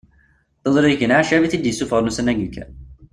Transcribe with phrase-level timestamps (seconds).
[0.63, 2.69] D tiẓrigin Ɛeccab i t-id-isuffɣen ussan-agi kan